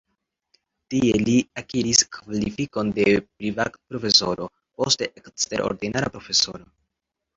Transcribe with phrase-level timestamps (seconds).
[0.93, 4.49] Tie li akiris kvalifikon de privatprofesoro,
[4.81, 6.71] poste eksterordinara profesoro.